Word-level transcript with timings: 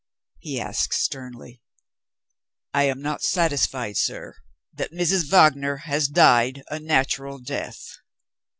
he 0.39 0.59
asked 0.59 0.95
sternly. 0.95 1.61
"I 2.73 2.85
am 2.85 3.03
not 3.03 3.21
satisfied, 3.21 3.97
sir, 3.97 4.33
that 4.73 4.91
Mrs. 4.91 5.29
Wagner 5.29 5.75
has 5.77 6.07
died 6.07 6.63
a 6.71 6.79
natural 6.79 7.37
death. 7.37 7.85